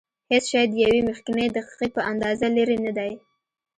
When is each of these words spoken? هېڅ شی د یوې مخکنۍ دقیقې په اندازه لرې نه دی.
هېڅ 0.31 0.43
شی 0.51 0.63
د 0.69 0.73
یوې 0.83 1.01
مخکنۍ 1.09 1.47
دقیقې 1.55 1.87
په 1.95 2.01
اندازه 2.11 2.47
لرې 2.57 2.77
نه 2.85 2.91
دی. 2.97 3.11